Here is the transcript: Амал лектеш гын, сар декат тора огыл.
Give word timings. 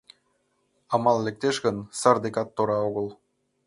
Амал 0.93 1.17
лектеш 1.25 1.55
гын, 1.65 1.77
сар 1.99 2.17
декат 2.23 2.49
тора 2.55 2.77
огыл. 2.87 3.07